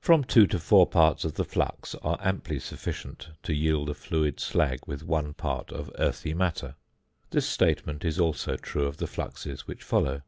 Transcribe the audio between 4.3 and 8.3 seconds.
slag with one part of earthy matter. This statement is